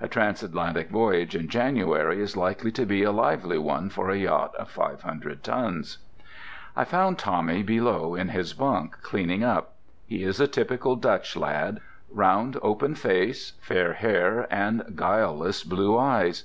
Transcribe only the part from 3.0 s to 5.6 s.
a lively one for a yacht of 500